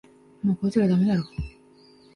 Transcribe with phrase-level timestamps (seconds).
[0.41, 1.23] もうこいつらダメだろ